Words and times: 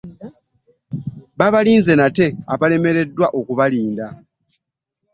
Babalinza 1.37 1.91
ate 2.07 2.25
nga 2.31 2.53
bbo 2.55 2.59
balemereddwa 2.61 3.27
okubalinda. 3.39 4.07